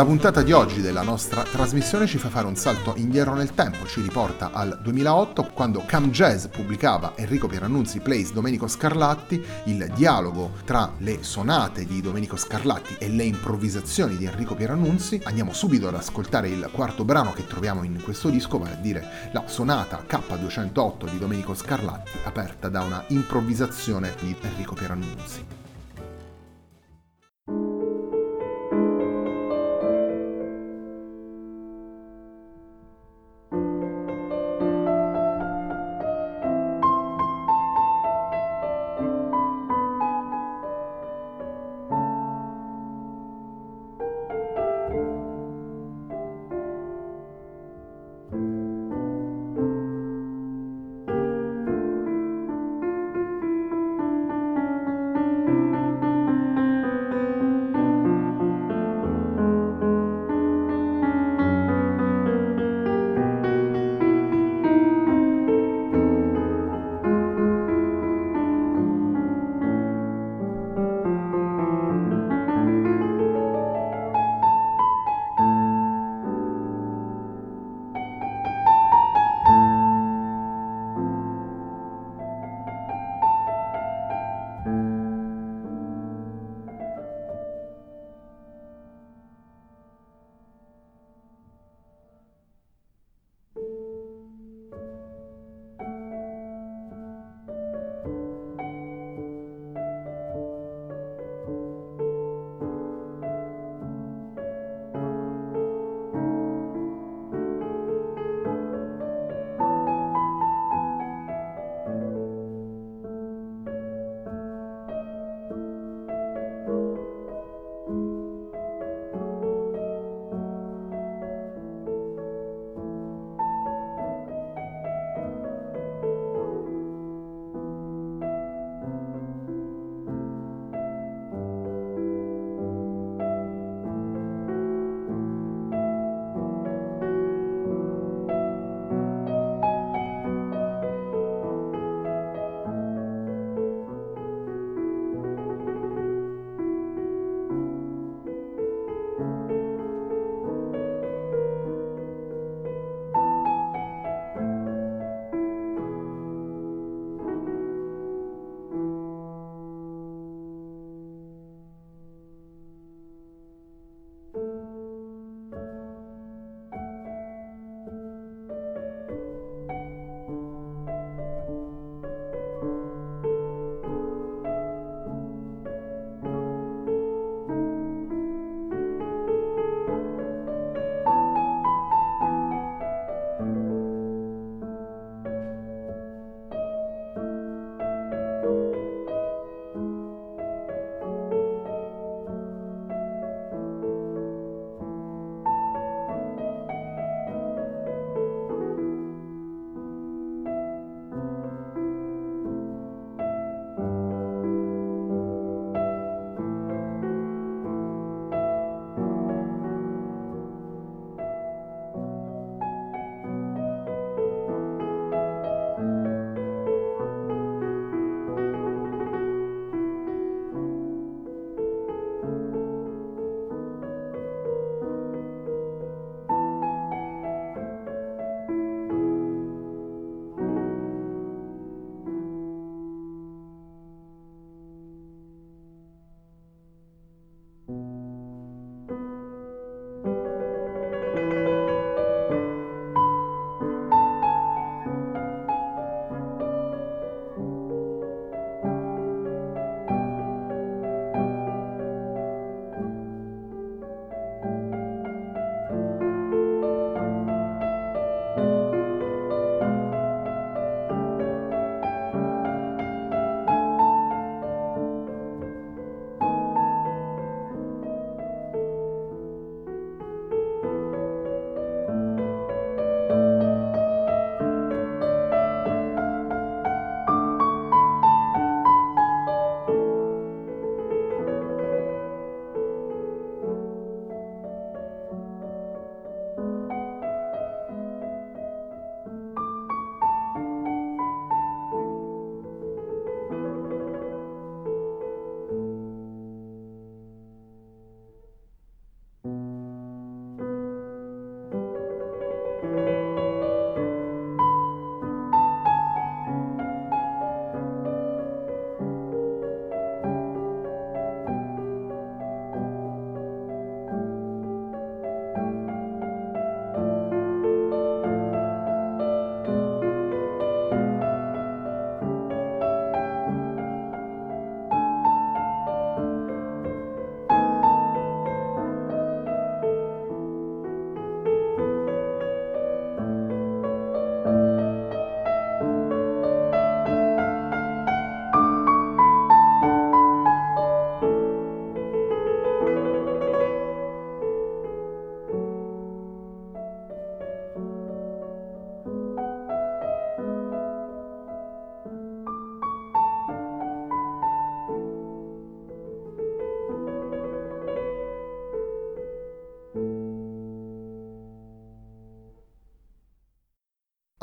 La 0.00 0.06
puntata 0.06 0.40
di 0.40 0.52
oggi 0.52 0.80
della 0.80 1.02
nostra 1.02 1.42
trasmissione 1.42 2.06
ci 2.06 2.16
fa 2.16 2.30
fare 2.30 2.46
un 2.46 2.56
salto 2.56 2.94
indietro 2.96 3.34
nel 3.34 3.52
tempo, 3.52 3.86
ci 3.86 4.00
riporta 4.00 4.50
al 4.50 4.78
2008 4.80 5.50
quando 5.52 5.84
Cam 5.84 6.08
Jazz 6.08 6.46
pubblicava 6.46 7.12
Enrico 7.16 7.48
Pierannunzi 7.48 8.00
Plays 8.00 8.32
Domenico 8.32 8.66
Scarlatti, 8.66 9.44
il 9.64 9.92
dialogo 9.94 10.52
tra 10.64 10.94
le 11.00 11.18
sonate 11.22 11.84
di 11.84 12.00
Domenico 12.00 12.36
Scarlatti 12.36 12.96
e 12.98 13.10
le 13.10 13.24
improvvisazioni 13.24 14.16
di 14.16 14.24
Enrico 14.24 14.54
Pierannunzi. 14.54 15.20
Andiamo 15.24 15.52
subito 15.52 15.88
ad 15.88 15.96
ascoltare 15.96 16.48
il 16.48 16.70
quarto 16.72 17.04
brano 17.04 17.34
che 17.34 17.46
troviamo 17.46 17.82
in 17.82 18.00
questo 18.02 18.30
disco, 18.30 18.58
vale 18.58 18.76
a 18.76 18.80
dire 18.80 19.06
la 19.32 19.42
sonata 19.48 20.02
K208 20.08 21.10
di 21.10 21.18
Domenico 21.18 21.52
Scarlatti, 21.52 22.12
aperta 22.24 22.70
da 22.70 22.80
una 22.80 23.04
improvvisazione 23.08 24.14
di 24.18 24.34
Enrico 24.40 24.74
Pierannunzi. 24.74 25.59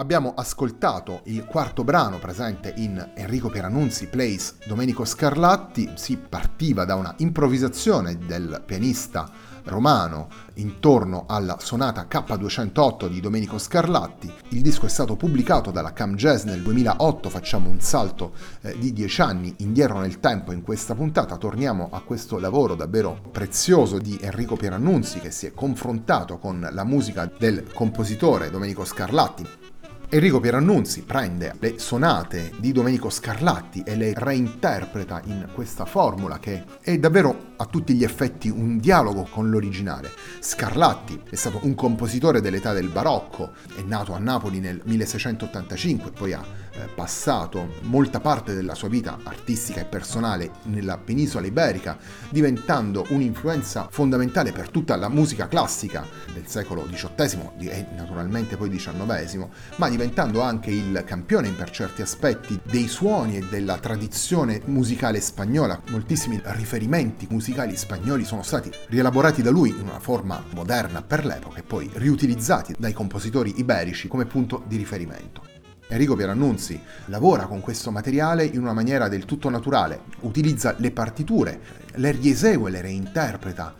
Abbiamo 0.08 0.36
ascoltato 0.38 1.20
il 1.26 1.44
quarto 1.44 1.84
brano 1.84 2.18
presente 2.18 2.72
in 2.78 3.12
Enrico 3.14 3.50
Pierannunzi 3.50 4.08
Plays 4.08 4.56
Domenico 4.66 5.04
Scarlatti, 5.04 5.92
si 5.96 6.16
partiva 6.16 6.86
da 6.86 6.96
una 6.96 7.14
improvvisazione 7.18 8.18
del 8.18 8.64
pianista 8.66 9.30
romano 9.66 10.30
intorno 10.54 11.26
alla 11.28 11.58
sonata 11.60 12.08
K208 12.10 13.10
di 13.10 13.20
Domenico 13.20 13.58
Scarlatti. 13.58 14.34
Il 14.52 14.62
disco 14.62 14.86
è 14.86 14.90
stato 14.90 15.18
pubblicato 15.18 15.72
dalla 15.72 15.92
Cam 15.92 16.16
Jazz 16.16 16.44
nel 16.44 16.62
2008, 16.62 17.30
facciamo 17.30 17.70
un 17.70 17.82
salto 17.82 18.32
eh, 18.62 18.80
di 18.80 18.94
dieci 18.94 19.20
anni 19.20 19.54
indietro 19.58 20.00
nel 20.00 20.22
tempo 20.22 20.54
in 20.54 20.62
questa 20.62 20.96
puntata, 20.96 21.36
torniamo 21.36 21.90
a 21.92 22.00
questo 22.00 22.40
lavoro 22.40 22.76
davvero 22.76 23.20
prezioso 23.30 23.98
di 23.98 24.18
Enrico 24.22 24.56
Pierannunzi 24.56 25.20
che 25.20 25.32
si 25.32 25.48
è 25.48 25.54
confrontato 25.54 26.38
con 26.38 26.66
la 26.72 26.86
musica 26.86 27.30
del 27.38 27.70
compositore 27.74 28.50
Domenico 28.50 28.86
Scarlatti 28.86 29.67
Enrico 30.10 30.40
Pierannunzi 30.40 31.02
prende 31.02 31.54
le 31.60 31.80
sonate 31.80 32.54
di 32.60 32.72
Domenico 32.72 33.10
Scarlatti 33.10 33.84
e 33.86 33.98
le 33.98 34.14
reinterpreta 34.16 35.22
in 35.26 35.50
questa 35.54 35.84
formula 35.84 36.40
che 36.40 36.64
è 36.80 36.98
davvero 36.98 37.56
a 37.58 37.66
tutti 37.66 37.94
gli 37.94 38.06
effetti 38.06 38.48
un 38.48 38.78
dialogo 38.78 39.28
con 39.30 39.50
l'originale. 39.50 40.10
Scarlatti 40.40 41.20
è 41.30 41.36
stato 41.36 41.60
un 41.64 41.76
compositore 41.76 42.40
dell'età 42.40 42.72
del 42.72 42.88
barocco, 42.88 43.52
è 43.76 43.82
nato 43.82 44.14
a 44.14 44.20
Napoli 44.20 44.62
nel 44.62 44.80
1685, 44.82 46.12
poi 46.12 46.32
ha 46.32 46.42
passato 46.86 47.76
molta 47.82 48.20
parte 48.20 48.54
della 48.54 48.76
sua 48.76 48.90
vita 48.90 49.18
artistica 49.24 49.82
e 49.82 49.86
personale 49.86 50.52
nella 50.64 50.98
penisola 50.98 51.48
iberica, 51.48 51.98
diventando 52.30 53.06
un'influenza 53.10 53.88
fondamentale 53.90 54.52
per 54.52 54.70
tutta 54.70 54.96
la 54.96 55.10
musica 55.10 55.48
classica 55.48 56.06
del 56.34 56.48
secolo 56.48 56.84
XVIII 56.84 57.70
e 57.70 57.86
naturalmente 57.96 58.58
poi 58.58 58.70
XIX, 58.70 59.48
ma 59.78 59.90
diventando 59.90 60.42
anche 60.42 60.72
il 60.72 61.04
campione 61.06 61.50
per 61.52 61.70
certi 61.70 62.02
aspetti 62.02 62.60
dei 62.64 62.88
suoni 62.88 63.38
e 63.38 63.46
della 63.50 63.78
tradizione 63.78 64.62
musicale 64.66 65.20
spagnola. 65.20 65.82
Moltissimi 65.90 66.40
riferimenti 66.44 67.28
musicali 67.30 67.76
spagnoli 67.76 68.26
sono 68.26 68.44
stati 68.44 68.72
rielaborati 68.90 69.42
da 69.42 69.50
lui 69.50 69.70
in 69.70 69.88
una 69.88 70.00
forma 70.00 70.44
moderna 70.54 71.02
per 71.02 71.26
l'epoca 71.26 71.60
e 71.60 71.64
poi 71.64 71.90
riutilizzati 71.94 72.76
dai 72.78 72.94
compositori 72.94 73.56
iberici 73.58 74.08
come 74.08 74.26
punto 74.26 74.64
di 74.68 74.78
riferimento. 74.78 75.57
Enrico 75.90 76.18
Pierannunzi 76.18 76.82
lavora 77.06 77.46
con 77.46 77.62
questo 77.62 77.92
materiale 77.92 78.44
in 78.44 78.60
una 78.60 78.74
maniera 78.74 79.08
del 79.08 79.24
tutto 79.24 79.50
naturale, 79.50 80.02
utilizza 80.22 80.76
le 80.80 80.92
partiture, 80.92 81.62
le 81.96 82.12
riesegue, 82.12 82.70
le 82.70 82.82
reinterpreta 82.82 83.74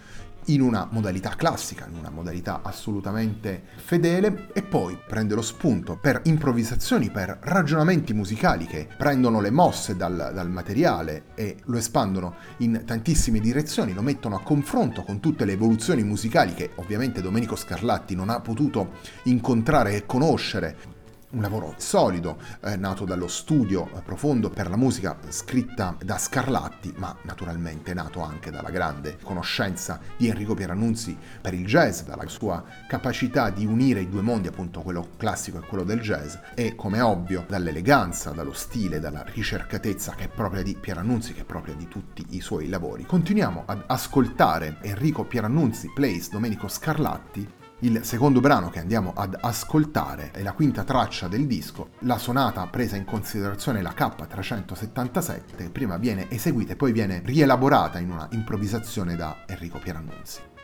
in 0.46 0.62
una 0.62 0.88
modalità 0.90 1.32
classica, 1.36 1.86
in 1.92 1.98
una 1.98 2.10
modalità 2.10 2.62
assolutamente 2.64 3.64
fedele 3.76 4.48
e 4.54 4.62
poi 4.62 4.98
prende 5.06 5.36
lo 5.36 5.42
spunto 5.42 5.98
per 5.98 6.22
improvvisazioni, 6.24 7.10
per 7.10 7.40
ragionamenti 7.42 8.14
musicali 8.14 8.66
che 8.66 8.88
prendono 8.96 9.42
le 9.42 9.52
mosse 9.52 9.98
dal, 9.98 10.32
dal, 10.34 10.50
materiale 10.50 11.26
e 11.36 11.58
lo 11.66 11.76
espandono 11.76 12.36
in 12.60 12.84
tantissime 12.86 13.42
direzioni, 13.42 13.94
lo 13.94 14.02
mettono 14.02 14.38
a 14.38 14.42
confronto 14.42 15.04
con 15.04 15.20
tutte 15.20 15.44
le 15.44 15.52
evoluzioni 15.52 16.04
musicali 16.04 16.54
che 16.54 16.72
ovviamente 16.76 17.22
Domenico 17.22 17.58
Scarlatti 17.58 18.16
non 18.16 18.30
ha 18.30 18.40
potuto 18.40 18.92
incontrare 19.24 19.96
e 19.96 20.06
conoscere 20.06 20.96
un 21.32 21.42
lavoro 21.42 21.74
solido, 21.78 22.38
eh, 22.64 22.78
nato 22.78 23.04
dallo 23.04 23.28
studio 23.28 23.90
profondo 24.06 24.50
per 24.50 24.70
la 24.70 24.78
musica 24.78 25.18
scritta 25.30 25.96
da 26.02 26.18
Scarlatti, 26.18 26.94
ma 26.98 27.16
naturalmente 27.24 27.94
nato 27.94 28.22
anche 28.22 28.50
dalla 28.50 28.70
grande 28.70 29.18
conoscenza 29.22 30.00
di 30.16 30.30
Enrico 30.30 30.54
Pierannunzi 30.54 31.18
per 31.42 31.54
il 31.54 31.66
jazz, 31.66 32.02
dalla 32.02 32.28
sua 32.28 32.64
capacità 32.88 33.50
di 33.50 33.66
unire 33.66 34.02
i 34.02 34.10
due 34.10 34.22
mondi, 34.22 34.48
appunto 34.48 34.82
quello 34.82 35.10
classico 35.18 35.58
e 35.58 35.68
quello 35.68 35.84
del 35.84 36.00
jazz, 36.00 36.36
e 36.56 36.76
come 36.76 37.02
ovvio 37.02 37.44
dall'eleganza, 37.48 38.32
dallo 38.32 38.54
stile, 38.54 39.00
dalla 39.00 39.24
ricercatezza 39.24 40.14
che 40.14 40.26
è 40.26 40.30
propria 40.30 40.64
di 40.64 40.76
Pierannunzi, 40.80 41.34
che 41.34 41.42
è 41.42 41.46
propria 41.46 41.76
di 41.76 41.88
tutti 41.88 42.26
i 42.30 42.40
suoi 42.40 42.70
lavori. 42.70 43.06
Continuiamo 43.06 43.64
ad 43.66 43.84
ascoltare 43.88 44.78
Enrico 44.82 45.26
Pierannunzi 45.26 45.92
Plays 45.94 46.30
Domenico 46.30 46.68
Scarlatti 46.70 47.57
il 47.82 48.04
secondo 48.04 48.40
brano 48.40 48.72
che 48.72 48.80
andiamo 48.80 49.14
ad 49.16 49.38
ascoltare 49.40 50.32
è 50.32 50.42
la 50.42 50.54
quinta 50.54 50.84
traccia 50.84 51.28
del 51.28 51.46
disco, 51.46 51.90
la 52.00 52.18
sonata 52.18 52.66
presa 52.66 52.96
in 52.96 53.06
considerazione 53.06 53.84
la 53.84 53.94
K377, 53.96 55.42
che 55.56 55.70
prima 55.70 55.98
viene 55.98 56.26
eseguita 56.30 56.74
e 56.74 56.76
poi 56.76 56.92
viene 56.92 57.22
rielaborata 57.24 58.00
in 58.00 58.10
una 58.10 58.28
improvvisazione 58.32 59.16
da 59.16 59.44
Enrico 59.46 59.78
Pierannunzi. 59.78 60.57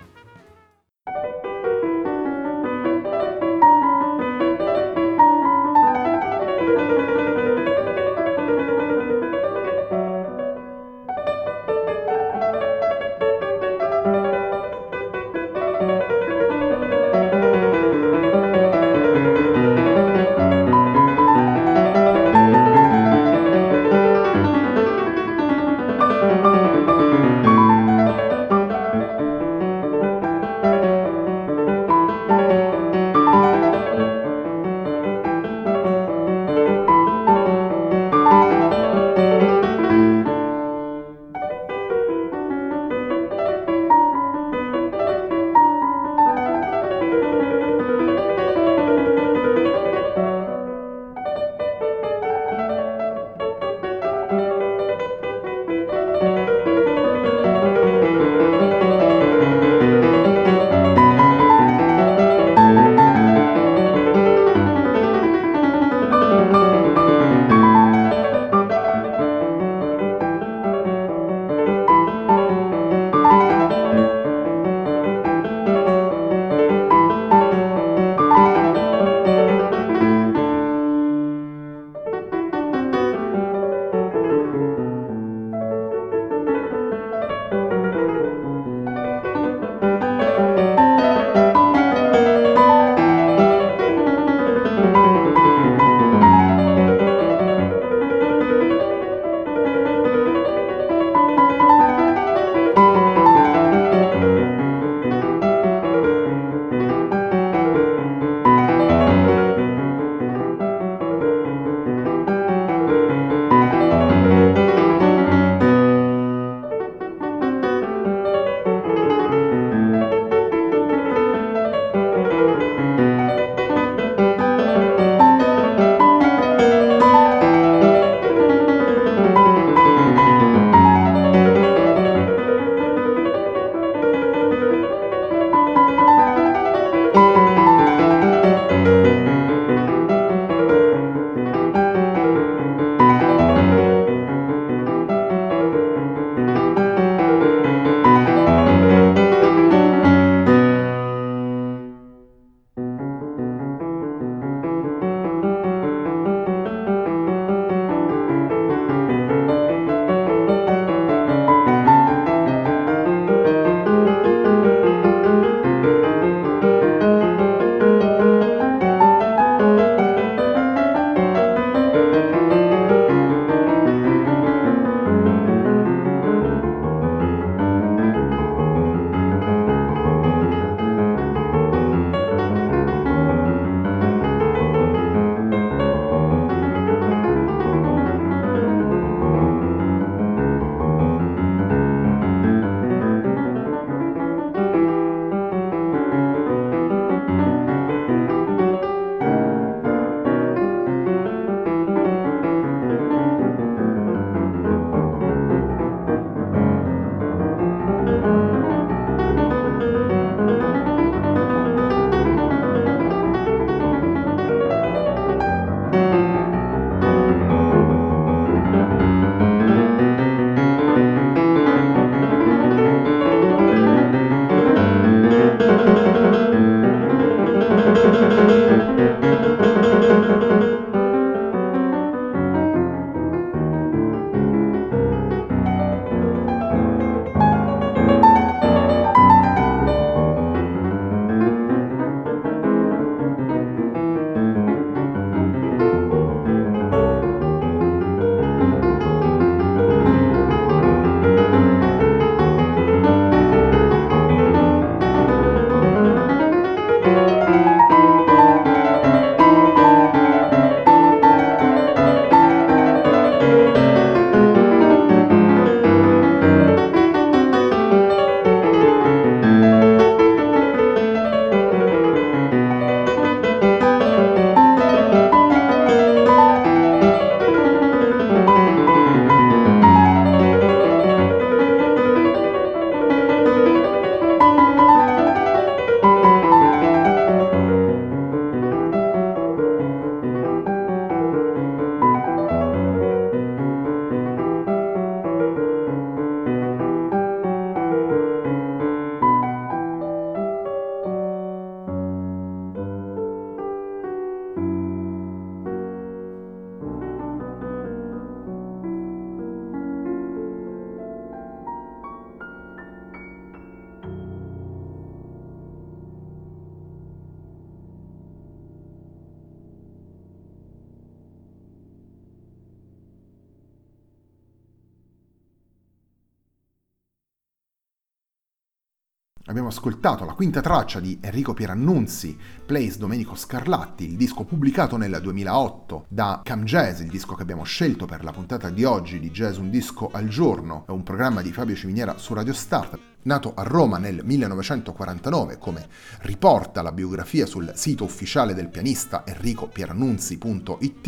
Abbiamo 329.54 329.70
ascoltato 329.70 330.26
la 330.26 330.34
quinta 330.34 330.62
traccia 330.62 331.00
di 331.00 331.20
Enrico 331.22 331.54
Pierannunzi, 331.54 332.36
Plays 332.66 332.98
Domenico 332.98 333.36
Scarlatti, 333.36 334.04
il 334.04 334.18
disco 334.18 334.46
pubblicato 334.46 334.98
nel 334.98 335.20
2008 335.22 336.06
da 336.08 336.42
Cam 336.44 336.64
Jazz, 336.64 337.02
il 337.02 337.10
disco 337.12 337.36
che 337.36 337.44
abbiamo 337.44 337.62
scelto 337.62 338.08
per 338.08 338.24
la 338.24 338.32
puntata 338.32 338.72
di 338.72 338.84
oggi 338.84 339.20
di 339.20 339.30
Jazz 339.30 339.58
Un 339.58 339.70
Disco 339.70 340.10
al 340.12 340.28
Giorno, 340.28 340.86
è 340.88 340.90
un 340.92 341.04
programma 341.04 341.44
di 341.44 341.52
Fabio 341.52 341.76
Ciminiera 341.76 342.18
su 342.18 342.34
Radio 342.34 342.52
Start. 342.52 343.13
Nato 343.24 343.54
a 343.56 343.64
Roma 343.64 343.98
nel 343.98 344.22
1949, 344.24 345.58
come 345.58 345.88
riporta 346.22 346.82
la 346.82 346.92
biografia 346.92 347.46
sul 347.46 347.72
sito 347.76 348.04
ufficiale 348.04 348.54
del 348.54 348.70
pianista 348.70 349.24
enricopierannunzi.it, 349.26 351.08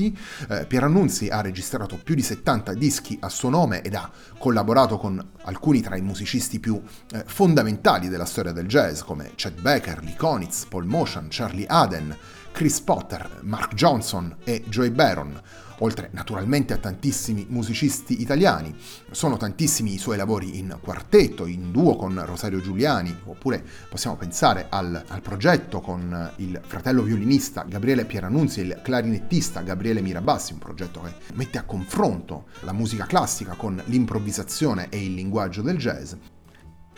eh, 0.50 0.66
Pierannunzi 0.66 1.28
ha 1.28 1.42
registrato 1.42 2.00
più 2.02 2.16
di 2.16 2.22
70 2.22 2.74
dischi 2.74 3.18
a 3.20 3.30
suo 3.30 3.50
nome 3.50 3.82
ed 3.82 3.96
ha 3.96 4.10
collaborato 4.38 4.98
con 4.98 5.22
alcuni 5.44 5.82
tra 5.82 5.98
i 5.98 6.02
musicisti 6.02 6.60
più 6.60 6.82
eh, 7.12 7.24
fondamentali 7.26 8.08
della 8.08 8.26
storia 8.26 8.52
del 8.52 8.68
jazz, 8.68 9.02
come 9.02 9.32
Chet 9.36 9.60
Baker, 9.60 10.04
Lee 10.04 10.16
Konitz, 10.16 10.66
Paul 10.66 10.86
Motion, 10.86 11.28
Charlie 11.30 11.68
Aden, 11.68 12.16
Chris 12.56 12.80
Potter, 12.80 13.42
Mark 13.42 13.74
Johnson 13.74 14.34
e 14.46 14.64
Joey 14.70 14.90
Baron 14.90 15.42
oltre 15.80 16.08
naturalmente 16.14 16.72
a 16.72 16.78
tantissimi 16.78 17.46
musicisti 17.50 18.22
italiani. 18.22 18.74
Sono 19.12 19.36
tantissimi 19.36 19.94
i 19.94 19.98
suoi 19.98 20.16
lavori 20.16 20.58
in 20.58 20.78
quartetto, 20.80 21.46
in 21.48 21.72
duo 21.72 21.98
con 21.98 22.24
Rosario 22.26 22.62
Giuliani, 22.62 23.14
oppure 23.26 23.62
possiamo 23.90 24.16
pensare 24.16 24.68
al, 24.70 25.04
al 25.06 25.22
progetto 25.22 25.82
con 25.82 26.32
il 26.38 26.62
fratello 26.66 27.02
violinista 27.02 27.66
Gabriele 27.68 28.06
Pieranunzi 28.06 28.62
e 28.62 28.64
il 28.64 28.80
clarinettista 28.82 29.60
Gabriele 29.60 30.00
Mirabassi, 30.00 30.54
un 30.54 30.60
progetto 30.60 31.02
che 31.02 31.14
mette 31.34 31.58
a 31.58 31.64
confronto 31.64 32.46
la 32.62 32.72
musica 32.72 33.06
classica 33.06 33.56
con 33.56 33.82
l'improvvisazione 33.84 34.88
e 34.88 35.04
il 35.04 35.14
linguaggio 35.14 35.62
del 35.62 35.78
jazz. 35.78 36.14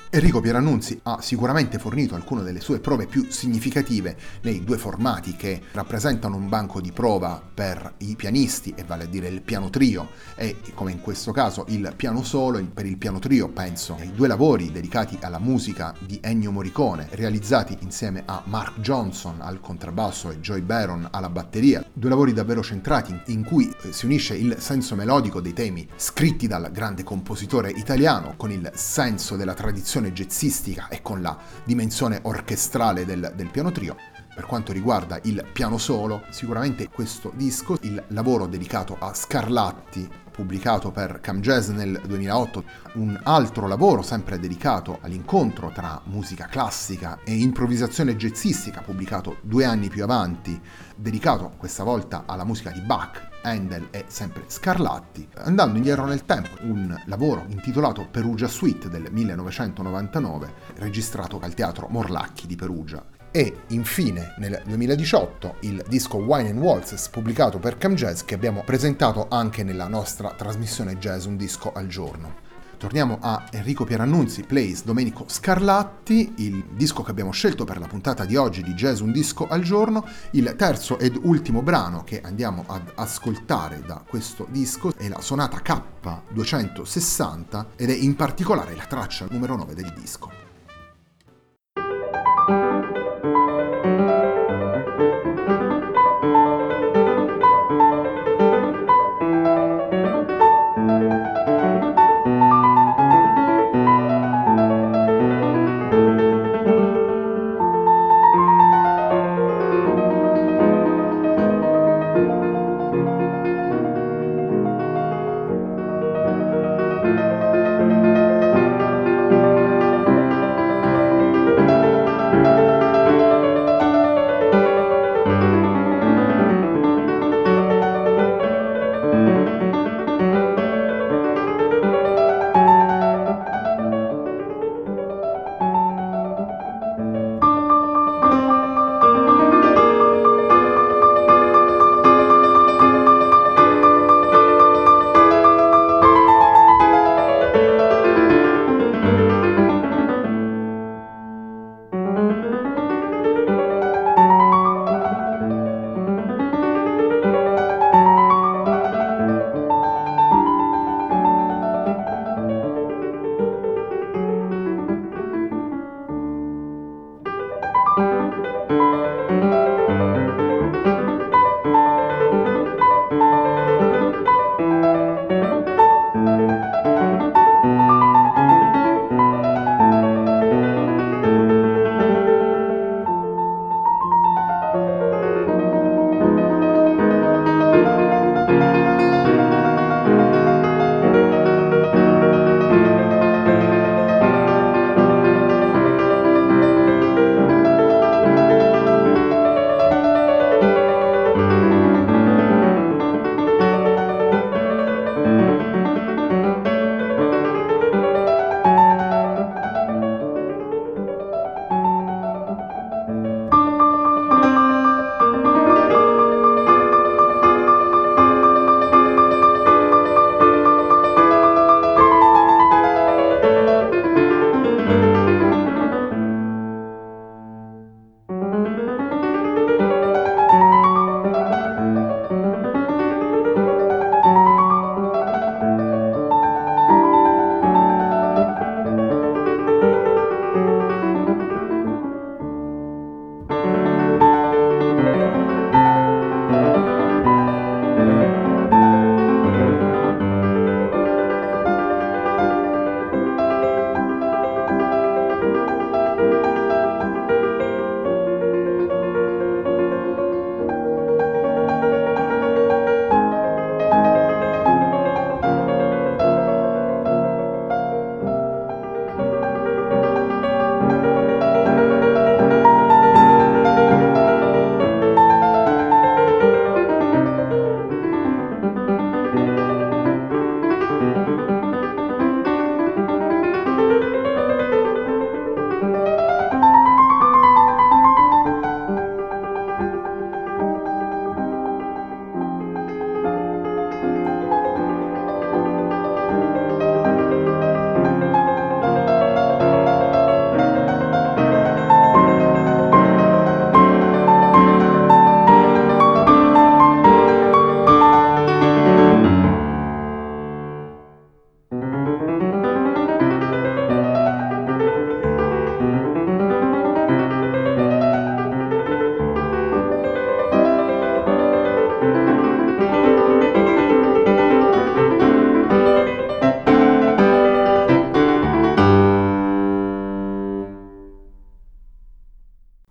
Enrico 0.09 0.39
Pierannunzi 0.39 1.01
ha 1.03 1.19
sicuramente 1.19 1.79
fornito 1.79 2.15
alcune 2.15 2.41
delle 2.41 2.61
sue 2.61 2.79
prove 2.79 3.07
più 3.07 3.27
significative 3.29 4.15
nei 4.43 4.63
due 4.63 4.77
formati 4.77 5.35
che 5.35 5.61
rappresentano 5.73 6.37
un 6.37 6.47
banco 6.47 6.79
di 6.79 6.93
prova 6.93 7.41
per 7.53 7.95
i 7.97 8.15
pianisti, 8.15 8.73
e 8.77 8.85
vale 8.85 9.03
a 9.03 9.07
dire 9.07 9.27
il 9.27 9.41
piano 9.41 9.69
trio 9.69 10.07
e 10.35 10.55
come 10.73 10.93
in 10.93 11.01
questo 11.01 11.33
caso 11.33 11.65
il 11.69 11.91
piano 11.97 12.23
solo. 12.23 12.65
Per 12.73 12.85
il 12.85 12.97
piano 12.97 13.19
trio 13.19 13.49
penso 13.49 13.97
ai 13.99 14.13
due 14.13 14.29
lavori 14.29 14.71
dedicati 14.71 15.17
alla 15.21 15.39
musica 15.39 15.93
di 15.99 16.19
Ennio 16.21 16.51
Morricone, 16.51 17.09
realizzati 17.11 17.77
insieme 17.81 18.23
a 18.25 18.41
Mark 18.45 18.79
Johnson 18.79 19.41
al 19.41 19.59
contrabbasso 19.59 20.31
e 20.31 20.39
Joy 20.39 20.61
Baron 20.61 21.05
alla 21.11 21.29
batteria, 21.29 21.85
due 21.91 22.09
lavori 22.09 22.31
davvero 22.31 22.63
centrati 22.63 23.19
in 23.25 23.43
cui 23.43 23.69
si 23.89 24.05
unisce 24.05 24.35
il 24.35 24.55
senso 24.59 24.95
melodico 24.95 25.41
dei 25.41 25.53
temi 25.53 25.85
scritti 25.97 26.47
dal 26.47 26.71
grande 26.71 27.03
compositore 27.03 27.71
italiano 27.71 28.35
con 28.37 28.51
il 28.51 28.71
senso 28.73 29.35
della 29.35 29.53
tradizione 29.53 29.95
dimensione 29.99 30.11
jazzistica 30.11 30.87
e 30.89 31.01
con 31.01 31.21
la 31.21 31.37
dimensione 31.63 32.19
orchestrale 32.23 33.05
del, 33.05 33.33
del 33.35 33.49
piano 33.49 33.71
trio. 33.71 33.95
Per 34.37 34.45
quanto 34.45 34.71
riguarda 34.71 35.19
il 35.23 35.43
piano 35.51 35.79
solo, 35.79 36.21
sicuramente 36.29 36.89
questo 36.89 37.31
disco, 37.35 37.75
il 37.81 38.03
lavoro 38.09 38.45
dedicato 38.45 38.95
a 38.99 39.11
Scarlatti, 39.11 40.07
pubblicato 40.29 40.91
per 40.91 41.19
Cam 41.21 41.41
Jazz 41.41 41.69
nel 41.69 41.99
2008, 42.05 42.63
un 42.93 43.19
altro 43.23 43.65
lavoro 43.65 44.03
sempre 44.03 44.37
dedicato 44.37 44.99
all'incontro 45.01 45.71
tra 45.73 45.99
musica 46.03 46.45
classica 46.45 47.17
e 47.23 47.33
improvvisazione 47.33 48.15
jazzistica, 48.15 48.81
pubblicato 48.81 49.37
due 49.41 49.65
anni 49.65 49.89
più 49.89 50.03
avanti, 50.03 50.61
dedicato 50.95 51.53
questa 51.57 51.83
volta 51.83 52.25
alla 52.27 52.45
musica 52.45 52.69
di 52.69 52.81
Bach 52.81 53.29
Handel 53.41 53.87
e 53.89 54.05
sempre 54.05 54.43
Scarlatti, 54.45 55.27
andando 55.37 55.77
indietro 55.77 56.05
nel 56.05 56.25
tempo, 56.25 56.61
un 56.61 56.95
lavoro 57.07 57.43
intitolato 57.47 58.05
Perugia 58.11 58.47
Suite 58.47 58.87
del 58.87 59.07
1999, 59.09 60.53
registrato 60.75 61.39
al 61.41 61.55
Teatro 61.55 61.87
Morlacchi 61.89 62.45
di 62.45 62.55
Perugia. 62.55 63.16
E 63.37 63.53
infine 63.67 64.33
nel 64.39 64.59
2018 64.65 65.57
il 65.59 65.85
disco 65.87 66.17
Wine 66.17 66.49
and 66.49 66.57
Waltzes 66.57 67.07
pubblicato 67.09 67.59
per 67.59 67.77
Cam 67.77 67.93
Jazz 67.93 68.23
che 68.23 68.33
abbiamo 68.33 68.63
presentato 68.65 69.27
anche 69.29 69.63
nella 69.63 69.87
nostra 69.87 70.31
trasmissione 70.31 70.97
Jazz 70.97 71.25
Un 71.25 71.37
Disco 71.37 71.71
al 71.71 71.85
Giorno. 71.85 72.37
Torniamo 72.77 73.19
a 73.21 73.45
Enrico 73.51 73.83
Pierannunzi, 73.83 74.41
Plays 74.41 74.83
Domenico 74.83 75.25
Scarlatti, 75.27 76.33
il 76.37 76.65
disco 76.71 77.03
che 77.03 77.11
abbiamo 77.11 77.29
scelto 77.29 77.63
per 77.63 77.77
la 77.77 77.85
puntata 77.85 78.25
di 78.25 78.35
oggi 78.35 78.63
di 78.63 78.73
Jazz 78.73 79.01
Un 79.01 79.11
Disco 79.11 79.47
al 79.47 79.61
Giorno. 79.61 80.03
Il 80.31 80.55
terzo 80.57 80.97
ed 80.97 81.15
ultimo 81.21 81.61
brano 81.61 82.03
che 82.03 82.21
andiamo 82.21 82.63
ad 82.65 82.91
ascoltare 82.95 83.83
da 83.85 84.03
questo 84.03 84.47
disco 84.49 84.91
è 84.97 85.07
la 85.07 85.21
sonata 85.21 85.61
K260 85.63 87.65
ed 87.75 87.91
è 87.91 87.95
in 87.95 88.15
particolare 88.15 88.75
la 88.75 88.85
traccia 88.85 89.27
numero 89.29 89.55
9 89.55 89.75
del 89.75 89.93
disco. 89.95 90.56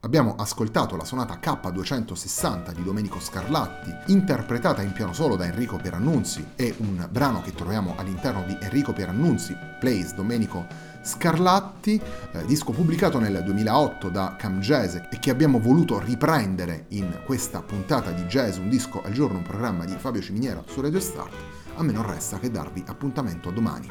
Abbiamo 0.07 0.37
ascoltato 0.39 0.95
la 0.95 1.05
sonata 1.05 1.41
K260 1.43 2.73
di 2.73 2.85
Domenico 2.85 3.19
Scarlatti, 3.19 3.93
interpretata 4.13 4.81
in 4.81 4.93
piano 4.93 5.13
solo 5.13 5.35
da 5.35 5.47
Enrico 5.47 5.79
Pierannunzi, 5.79 6.51
è 6.55 6.73
un 6.77 7.09
brano 7.11 7.43
che 7.43 7.53
troviamo 7.53 7.95
all'interno 7.97 8.45
di 8.47 8.57
Enrico 8.61 8.93
Pierannunzi, 8.93 9.57
Plays 9.81 10.15
Domenico 10.15 10.65
Scarlatti, 11.03 12.01
eh, 12.31 12.45
disco 12.45 12.71
pubblicato 12.71 13.19
nel 13.19 13.43
2008 13.43 14.09
da 14.09 14.37
Cam 14.39 14.61
Jazz 14.61 14.95
e 14.95 15.19
che 15.19 15.31
abbiamo 15.31 15.59
voluto 15.59 15.99
riprendere 15.99 16.85
in 16.91 17.23
questa 17.25 17.61
puntata 17.63 18.13
di 18.13 18.23
Jazz, 18.27 18.59
un 18.59 18.69
disco 18.69 19.03
al 19.03 19.11
giorno, 19.11 19.39
un 19.39 19.45
programma 19.45 19.85
di 19.85 19.97
Fabio 19.99 20.23
Ciminiera 20.23 20.63
su 20.69 20.81
Radio 20.83 21.01
Start. 21.01 21.35
A 21.75 21.83
me 21.83 21.91
non 21.91 22.09
resta 22.09 22.39
che 22.39 22.49
darvi 22.49 22.85
appuntamento 22.87 23.51
domani. 23.51 23.89